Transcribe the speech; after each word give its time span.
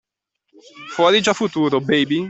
Fuori 0.89 1.19
è 1.19 1.21
già 1.21 1.33
futuro, 1.33 1.79
baby! 1.79 2.19